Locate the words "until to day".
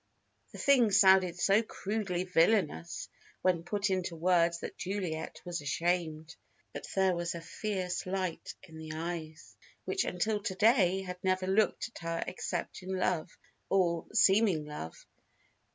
10.03-11.03